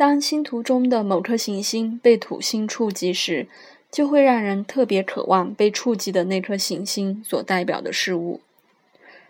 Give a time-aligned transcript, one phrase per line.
[0.00, 3.46] 当星图中的某颗行星被土星触及时，
[3.90, 8.40] 就会让人特别渴望被触及的那颗行星所代表的事物。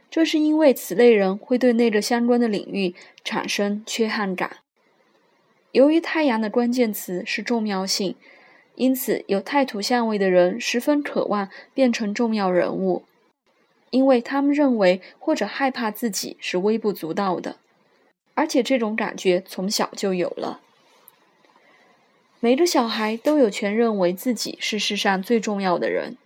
[0.08, 2.94] 这是因为此类人会对那个相关的领域
[3.24, 4.58] 产生缺憾感。
[5.72, 8.14] 由于太阳的关键词是重要性，
[8.76, 13.02] 因此有太土相位的人十分渴望变成重要人物，
[13.90, 17.56] 因为他们认为或者害怕自己是微不足道的，
[18.34, 20.60] 而且这种感觉从小就有了。
[22.40, 26.16] 每个小孩都有权认为自己是世上最重要的人，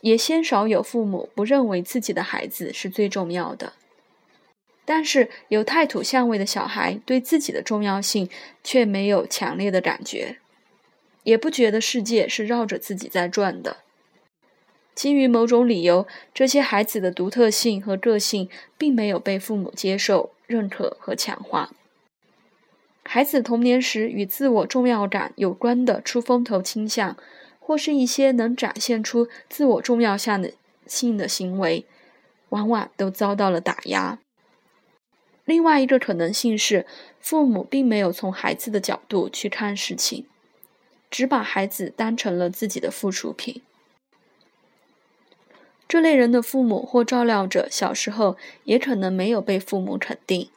[0.00, 3.74] 也鲜少有父母不认为自己的孩子是最重要的。
[4.84, 8.28] 但是有太土相位的小孩对自己的重要性
[8.62, 10.38] 却没有强烈的感觉，
[11.22, 13.78] 也不觉得世界是绕着自己在转的。
[14.96, 21.70] 基于某种理由，这些孩子的独特性和个性并没有被父母接受、认可和强化。
[23.04, 27.16] 孩子童年时与自我重要感有关的出风头倾向，
[27.60, 30.52] 或是一些能展现出自我重要性的
[30.86, 31.84] 性的行为，
[32.48, 34.18] 往往都遭到了打压。
[35.44, 36.86] 另外一个可能性是，
[37.20, 40.26] 父母并没有从孩子的角度去看事情，
[41.10, 43.62] 只把孩子当成了自己的附属品。
[45.88, 50.50] 这类人的父母或照料者小时候也可能没有被父母肯定，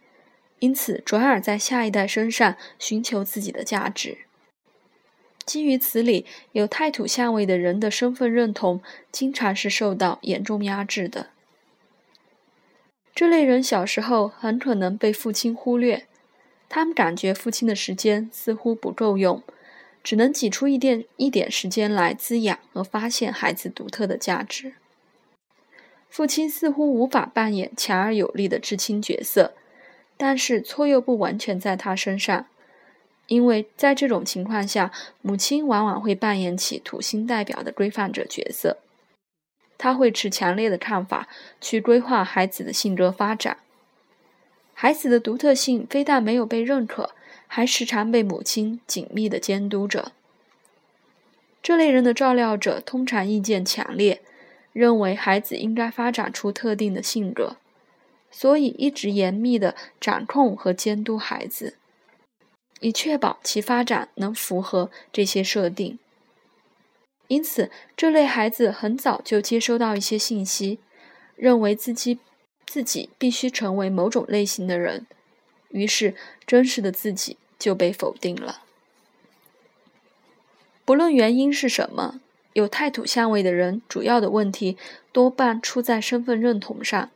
[0.59, 4.17] 因此转而在下一代身上寻求自己的价值。
[5.45, 11.27] 基于此理，有太土相位的人的身份认同经常是受到严重压制的。
[13.15, 16.05] 这类人小时候很可能被父亲忽略，
[16.67, 19.43] 他们感觉父亲的时间似乎不够用，
[20.03, 24.73] 只能挤出一点一点时间来滋养和发现孩子独特的价值。
[26.09, 29.53] 父亲似乎无法扮演强而有力的至亲角色，
[30.17, 32.47] 但是错又不完全在他身上，
[33.27, 38.79] 因为在这种情况下，母亲往往会扮演起土星代表的规范者角色。
[39.77, 41.29] 他会持强烈的看法
[41.61, 43.59] 去规划孩子的性格发展。
[44.73, 47.11] 孩子的独特性非但没有被认可，
[47.47, 50.11] 还时常被母亲紧密地监督着。
[51.61, 54.21] 这类人的照料者通常意见强烈，
[54.73, 57.57] 认为孩子应该发展出特定的性格，
[58.29, 61.77] 所以一直严密地掌控和监督孩子，
[62.79, 65.97] 以确保其发展能符合这些设定。
[67.27, 70.79] 因此，这类孩子很早就接收到一些信息，
[71.35, 72.19] 认为自己
[72.65, 75.05] 自己必须成为某种类型的人，
[75.69, 76.15] 于是
[76.47, 78.63] 真实的自己就被否定了。
[80.85, 82.19] 不论原因是什么，
[82.53, 84.77] 有太土相位的人，主要的问题
[85.11, 87.09] 多半出在身份认同上。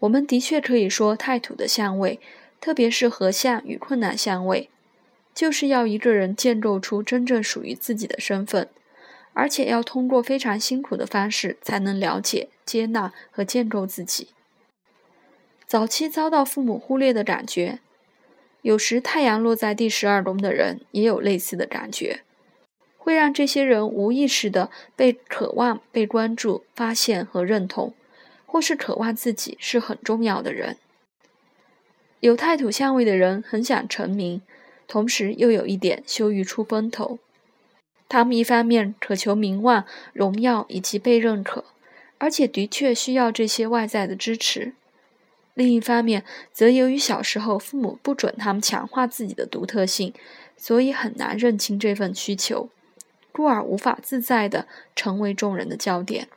[0.00, 2.20] 我们的确可以说，太土的相位，
[2.60, 4.68] 特别是合相与困难相位，
[5.34, 8.68] 就是要一个人建构出真正属于自己的身份。
[9.36, 14.28] 而且要通过非常辛苦的方式才能了解、接纳和建构自己。
[15.66, 17.80] 早期遭到父母忽略的感觉，
[18.62, 22.20] 有时太阳落在第十二宫的人也有类似的感觉，
[23.04, 27.92] 会让这些人无意识的被渴望被关注、发现和认同，
[28.46, 30.78] 或是渴望自己是很重要的人。
[32.20, 34.40] 有太土相位的人很想成名，
[34.88, 37.18] 同时又有一点羞于出风头。
[38.08, 41.66] 他们一方面渴求名望、荣耀以及被认可，
[42.16, 44.72] 而且的确需要这些外在的支持；
[45.52, 50.14] 另一方面，则由于小时候父母不准他们强化自己的独特性，
[50.56, 52.70] 所以很难认清这份需求，
[53.34, 56.28] 故而无法自在地成为众人的焦点。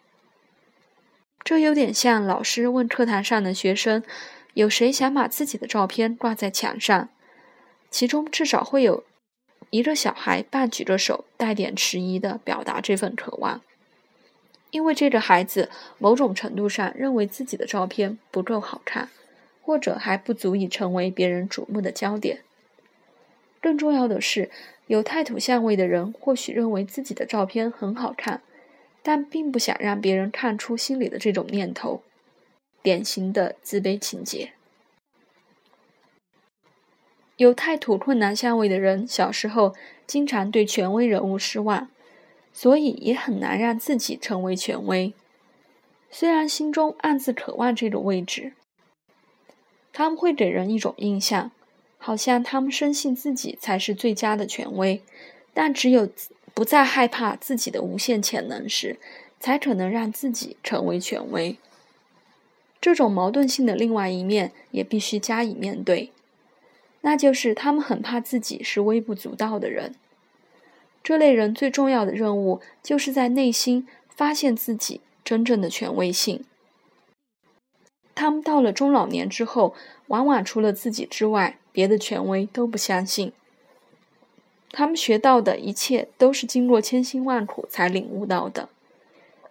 [1.44, 4.04] 这有点像老师问课堂上的学生
[4.56, 7.10] ：“有谁想把自己的照片挂在墙上？”
[7.92, 9.04] 其中至少会有。
[9.70, 13.60] 一个小孩半举着手，带点迟疑地表达这份渴望，
[14.72, 19.10] 因为这个孩子某种程度上认为自己的照片不够好看，
[19.62, 22.44] 或者还不足以成为别人瞩目的焦点。
[23.62, 24.50] 更重要的是，
[24.88, 28.42] 有太土相位的人或许认为自己的照片很好看，
[29.02, 32.04] 但并不想让别人看出心里的这种念头，
[32.82, 34.54] 典型的自卑情节。
[37.36, 39.76] 有太土困难相位的人，小时候
[40.08, 41.90] 经常对权威人物失望，
[42.52, 45.14] 所以也很难让自己成为权威。
[46.10, 48.54] 虽然心中暗自渴望这种位置，
[49.94, 51.52] 他们会给人一种印象，
[51.98, 55.02] 好像他们深信自己才是最佳的权威。
[55.54, 56.10] 但只有
[56.54, 58.98] 不再害怕自己的无限潜能时，
[59.40, 61.58] 才可能让自己成为权威。
[62.80, 66.12] 这种矛盾性的另外一面，也必须加以面对。
[67.02, 69.96] 那就是他们很怕自己是微不足道的人。
[71.04, 76.44] 这类人最重要的任务，就是在内心发现自己真正的权威性。
[78.20, 79.76] 他们到了中老年之后，
[80.08, 83.32] 往往除了自己之外，别的权威都不相信。
[84.72, 88.70] 他们学到的一切都是经过千辛万苦才领悟到的，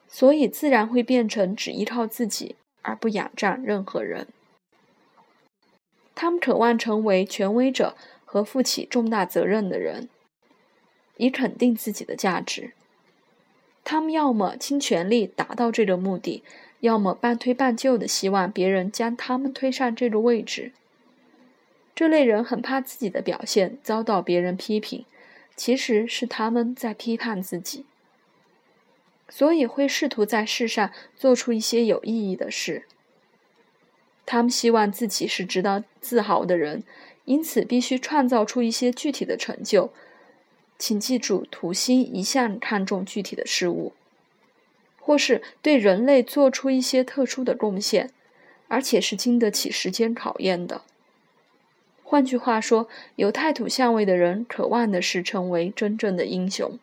[0.09, 4.27] 所以自然会变成只依靠自己而不仰仗任何人。
[6.17, 10.09] 他们渴望成为权威者和负起重大责任的人，
[11.19, 12.73] 以肯定自己的价值。
[13.85, 16.43] 他们要么倾全力达到这个目的。
[16.81, 20.73] 要么半推半就的希望别人将他们推上这个位置。
[21.95, 25.07] 这类人很怕自己的表现遭到别人批评，
[25.57, 27.87] 其实是他们在批判自己，
[29.29, 32.85] 所以会试图在世上做出一些有意义的事。
[34.27, 36.83] 他们希望自己是值得自豪的人，
[37.25, 39.91] 因此必须创造出一些具体的成就。
[40.79, 43.95] 请记住，土星一向看重具体的事物。
[45.07, 48.11] 或是对人类做出一些特殊的贡献，
[48.67, 50.83] 而且是经得起时间考验的。
[52.03, 56.81] 换句话说，有太土相位的人渴望的是成为真正的英雄。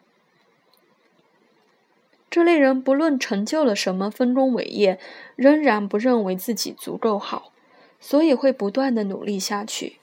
[2.30, 4.98] 这类人不论成就了什么丰功伟业，
[5.36, 7.52] 仍然不认为自己足够好，
[8.00, 9.98] 所以会不断的努力下去。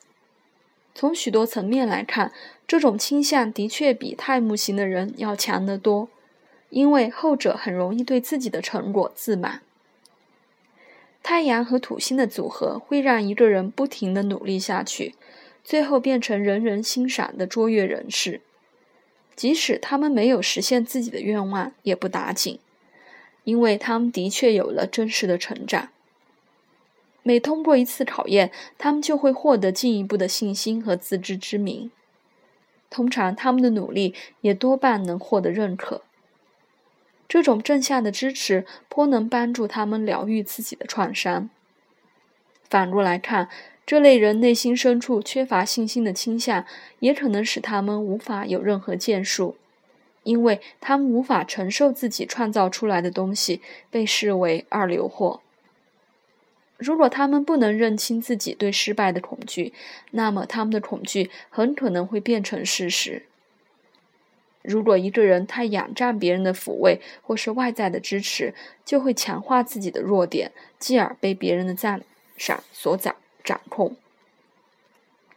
[0.95, 2.35] 从许多层面来看，
[2.69, 6.11] 这种倾向的确比太木型的人要强得多。
[6.71, 9.61] 因为后者很容易对自己的成果自满。
[11.23, 15.15] 太阳和土星的组合会让一个人不停的努力下去，
[15.63, 18.41] 最后变成人人欣赏的卓越人士。
[19.37, 22.59] 即使他们没有实现自己的愿望，也不打紧，
[23.45, 25.89] 因为他们的确有了真实的成长。
[27.23, 31.91] 每通过一次考验，他们就会获得进一步的信心和自知之明。
[32.89, 36.03] 通常，他们的努力也多半能获得认可。
[37.31, 41.49] 这种正向的支持颇能帮助他们疗愈自己的创伤。
[42.69, 43.49] 反过来看，
[43.87, 46.67] 这类人内心深处缺乏信心的倾向，
[46.99, 49.55] 也可能使他们无法有任何建树，
[50.25, 53.63] 因为他们无法承受自己创造出来的东西
[53.93, 55.41] 被视为二流货。
[56.79, 59.73] 如果他们不能认清自己对失败的恐惧，
[60.11, 63.27] 那么他们的恐惧很可能会变成事实。
[64.63, 68.55] 如果一个人太仰仗别人的抚慰或是外在的支持，
[68.85, 72.03] 就会强化自己的弱点，继而被别人的赞
[72.37, 73.97] 赏所掌掌控。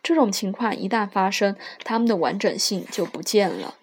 [0.02, 1.56] 这种情况一旦发生，
[1.86, 3.76] 他们的完整性就不见了。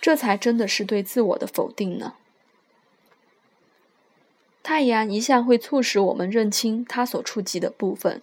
[0.00, 2.14] 这才真的是对自我的否定呢。
[4.62, 8.22] 太阳一向会促使我们认清它所触及的部分，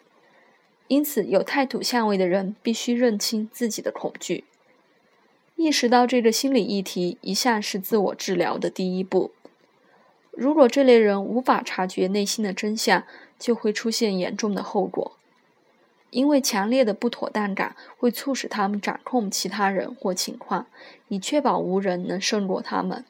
[0.87, 4.45] 因此有太土相位的人必须认清自己的恐惧。
[5.61, 9.31] 意识到这个心理议题，一向是自我治疗的第一步。
[10.31, 13.03] 如果这类人无法察觉内心的真相，
[13.37, 15.11] 就会出现严重的后果。
[16.09, 20.65] 因为强烈的不妥当感会促使他们掌控其他人或情况，
[21.09, 23.05] 以确保无人能胜过他们。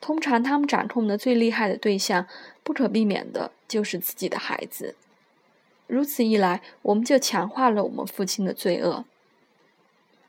[0.00, 2.26] 通常，他们掌控的最厉害的对象，
[2.64, 4.96] 不可避免的就是自己的孩子。
[5.86, 9.04] 如此一来，我们就强化了我们父亲的罪恶。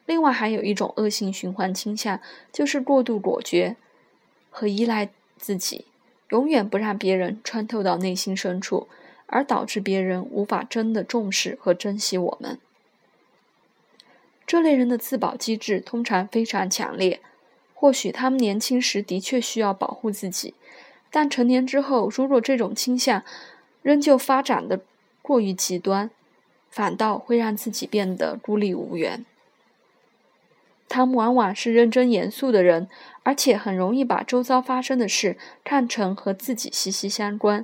[0.10, 2.20] 另外还有一种恶性循环倾向，
[2.52, 3.76] 就是过度果决
[4.50, 5.86] 和依赖自己，
[6.30, 8.88] 永远不让别人穿透到内心深处，
[9.28, 12.58] 而导致别人无法真的重视和珍惜我们。
[14.48, 17.20] 这类人的自保机制通常非常强烈，
[17.76, 20.56] 或许他们年轻时的确需要保护自己，
[21.12, 23.24] 但成年之后，如果这种倾向
[23.84, 24.82] 仍旧发展的
[25.22, 26.10] 过于极端，
[26.72, 29.24] 反倒会让自己变得孤立无援。
[30.90, 32.90] 他们往往是认真严肃的人，
[33.24, 37.64] 而且很容易把周遭发生的事看成和自己息息相关，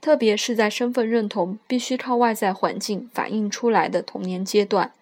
[0.00, 4.92] 特别是在身份认同必须靠外在环境反映出来的童年阶段。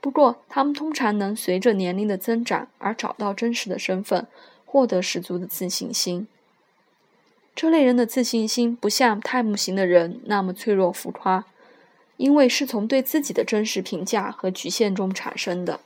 [0.00, 4.26] 不过，他们通常能随着年龄的增长而找到真实的身份，
[4.64, 6.26] 获得十足的自信心。
[7.54, 11.44] 这类人的自信心不像太木型的人那么脆弱浮夸，
[12.16, 15.80] 因为是从对自己的真实评价和局限中产生的。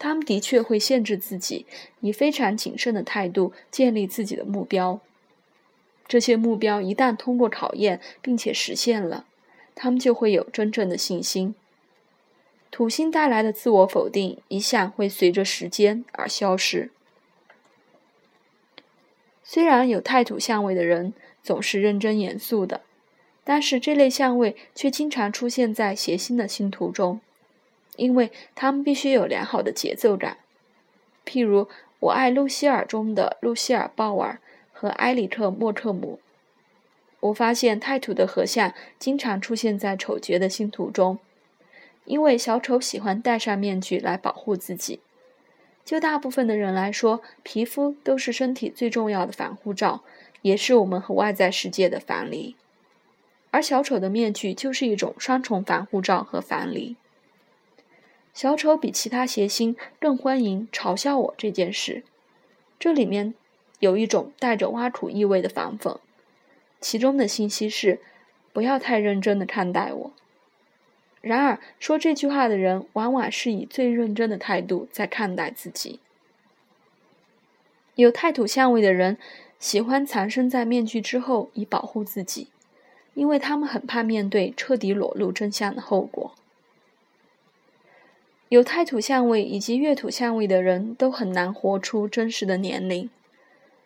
[0.00, 1.66] 他们的确会限制自己，
[2.00, 4.98] 以非常谨慎的态度建立自己的目标。
[6.08, 9.26] 这些目标一旦通过考验并且实现了，
[9.74, 11.54] 他们就会有真正的信心。
[12.70, 16.90] 土星带来的自我否定一向会随着时间而消失。
[19.44, 22.80] 虽然有太土相位的人总是认真严肃的，
[23.44, 27.20] 但是这类相位却经常出现在谐星的星图中，
[28.00, 30.38] 因为他们必须有良好的节奏感。
[31.26, 31.64] 譬如
[32.00, 34.40] 《我爱露西尔》中的露西尔·鲍尔
[34.72, 36.18] 和埃里克·莫特姆。
[37.20, 41.18] 我发现太土的合像经常出现在丑角的星图中，
[42.06, 45.00] 因为小丑喜欢戴上面具来保护自己。
[45.84, 50.02] 就大部分的人来说，皮肤都是身体最重要的防护罩，
[50.40, 52.56] 也是我们和外在世界的樊篱。
[53.50, 56.96] 而小丑的面具就是一种双重防护罩和樊篱。
[58.32, 62.02] 小丑比其他谐星更欢迎嘲笑我这件事，
[62.78, 63.34] 这里面
[63.80, 65.98] 有一种带着挖苦意味的反讽，
[66.80, 68.00] 其中的信息是：
[68.52, 70.12] 不要太认真的看待我。
[71.20, 76.00] 然而，说这句话的人往往是以最认真的态度在看待自己。
[77.96, 79.18] 有太土相位的人
[79.58, 82.48] 喜欢藏身在面具之后以保护自己，
[83.12, 86.34] 因为他们很怕面对彻底裸露真相的后果。
[88.50, 93.08] 有太土相位以及月土相位的人都很难活出真实的年龄，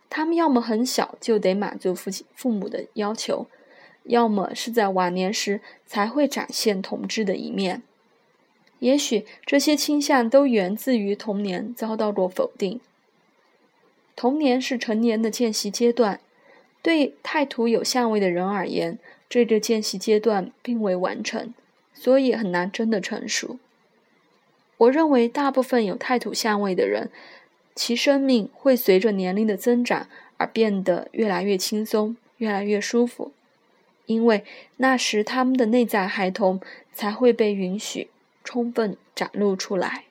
[0.09, 3.47] 他们要么很小就得满足父亲父母的要求。
[4.05, 7.83] 要么是在晚年时才会展现同志的一面，
[8.79, 12.81] 也许这些倾向都源自于童年遭到过否定。
[14.17, 16.21] 童年是成年的见习阶段，
[16.81, 21.53] 对太土有相位的人而言，这个见习阶段并未完成，
[21.93, 23.59] 所以很难真的成熟。
[24.85, 27.11] 我认为大部分有太土相位的人，
[27.75, 33.33] 其生命会随着年龄的增长而变得越来越轻松，越来越舒服。
[34.07, 34.45] 因为
[34.77, 36.61] 那时他们的内在孩童
[36.93, 38.09] 才会被允许
[38.43, 40.05] 充分展露出来。